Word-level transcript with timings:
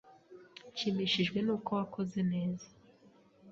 Nshimishijwe 0.71 1.37
nuko 1.45 1.69
wakoze 1.79 2.19
neza. 2.31 2.67